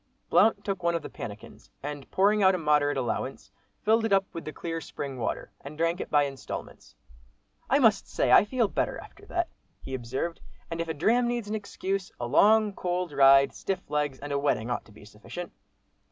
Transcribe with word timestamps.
Blount 0.31 0.65
took 0.65 0.81
one 0.81 0.95
of 0.95 1.03
the 1.03 1.11
pannikins, 1.11 1.69
and 1.83 2.09
pouring 2.09 2.41
out 2.41 2.55
a 2.55 2.57
moderate 2.57 2.97
allowance, 2.97 3.51
filled 3.83 4.03
it 4.03 4.11
up 4.11 4.25
with 4.33 4.45
the 4.45 4.51
clear 4.51 4.81
spring 4.81 5.19
water, 5.19 5.51
and 5.63 5.77
drank 5.77 6.01
it 6.01 6.09
by 6.09 6.23
instalments. 6.23 6.95
"I 7.69 7.77
must 7.77 8.07
say 8.07 8.31
I 8.31 8.43
feel 8.43 8.67
better 8.67 8.97
after 8.97 9.27
that," 9.27 9.49
he 9.79 9.93
observed, 9.93 10.39
"and 10.71 10.81
if 10.81 10.87
a 10.87 10.95
dram 10.95 11.27
needs 11.27 11.47
an 11.47 11.53
excuse, 11.53 12.11
a 12.19 12.25
long, 12.25 12.73
cold 12.73 13.11
ride, 13.11 13.53
stiff 13.53 13.91
legs, 13.91 14.17
and 14.17 14.31
a 14.31 14.39
wetting 14.39 14.71
ought 14.71 14.85
to 14.85 14.91
be 14.91 15.05
sufficient." 15.05 15.51